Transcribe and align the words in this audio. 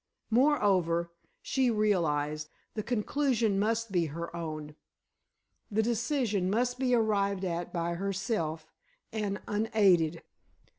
Moreover, 0.31 1.11
she 1.43 1.69
realized, 1.69 2.49
the 2.73 2.81
conclusion 2.81 3.59
must 3.59 3.91
be 3.91 4.07
her 4.07 4.35
own—the 4.35 5.83
decision 5.83 6.49
must 6.49 6.79
be 6.79 6.95
arrived 6.95 7.45
at 7.45 7.71
by 7.71 7.93
herself, 7.93 8.65
and 9.11 9.39
unaided. 9.47 10.23